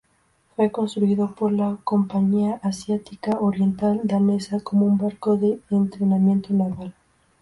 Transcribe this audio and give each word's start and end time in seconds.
Fue 0.55 0.71
construido 0.71 1.35
por 1.35 1.51
la 1.51 1.77
Compañía 1.83 2.59
Asiática 2.63 3.37
Oriental 3.39 4.01
Danesa 4.03 4.59
como 4.59 4.87
un 4.87 4.97
barco 4.97 5.37
de 5.37 5.59
entrenamiento 5.69 6.51
naval. 6.55 6.95